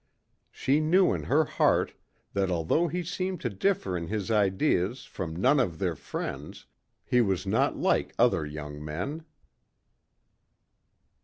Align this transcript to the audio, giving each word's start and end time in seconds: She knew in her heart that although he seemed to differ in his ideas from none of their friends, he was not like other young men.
She 0.49 0.79
knew 0.79 1.13
in 1.13 1.25
her 1.25 1.45
heart 1.45 1.93
that 2.33 2.49
although 2.49 2.87
he 2.87 3.03
seemed 3.03 3.39
to 3.41 3.51
differ 3.51 3.95
in 3.95 4.07
his 4.07 4.31
ideas 4.31 5.05
from 5.05 5.35
none 5.35 5.59
of 5.59 5.77
their 5.77 5.95
friends, 5.95 6.65
he 7.05 7.21
was 7.21 7.45
not 7.45 7.77
like 7.77 8.15
other 8.17 8.43
young 8.43 8.83
men. 8.83 9.25